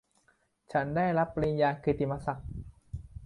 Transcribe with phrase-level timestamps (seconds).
[0.71, 2.49] ฉันได้รับปริญญากิตติมศักดิ์